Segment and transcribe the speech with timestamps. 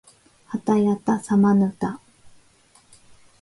[0.47, 2.01] はたやたさまぬた